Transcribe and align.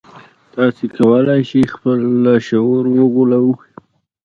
تاسې 0.53 0.85
کولای 0.97 1.41
شئ 1.49 1.63
خپل 1.73 1.99
لاشعور 2.23 2.83
وغولوئ 2.95 3.53